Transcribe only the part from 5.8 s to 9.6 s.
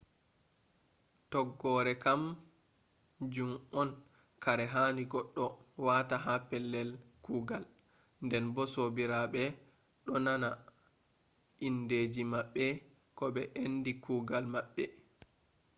wata ha pellel kugal nden bo sobiraɓe